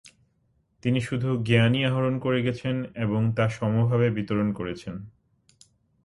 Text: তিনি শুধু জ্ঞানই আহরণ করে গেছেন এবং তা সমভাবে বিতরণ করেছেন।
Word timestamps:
তিনি 0.83 0.99
শুধু 1.01 1.29
জ্ঞানই 1.43 1.85
আহরণ 1.85 2.19
করে 2.19 2.39
গেছেন 2.41 2.75
এবং 2.95 3.21
তা 3.35 3.45
সমভাবে 3.49 4.07
বিতরণ 4.09 4.53
করেছেন। 4.53 4.95